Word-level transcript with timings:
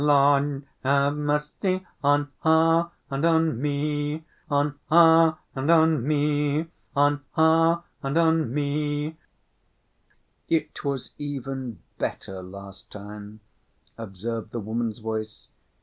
Lord 0.03 0.63
have 0.83 1.13
mercy 1.15 1.85
On 2.03 2.31
her 2.43 2.89
and 3.11 3.23
on 3.23 3.61
me! 3.61 4.25
On 4.49 4.73
her 4.89 5.37
and 5.53 5.69
on 5.69 6.07
me! 6.07 6.67
On 6.95 7.23
her 7.35 7.83
and 8.01 8.17
on 8.17 8.51
me! 8.51 9.17
"It 10.49 10.83
was 10.83 11.11
even 11.19 11.83
better 11.99 12.41
last 12.41 12.89
time," 12.91 13.41
observed 13.95 14.49
the 14.51 14.59
woman's 14.59 14.97
voice. 14.97 15.49